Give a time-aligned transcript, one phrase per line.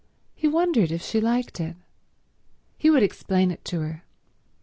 [0.33, 1.75] He wondered if she liked it.
[2.75, 4.03] He would explain it to her.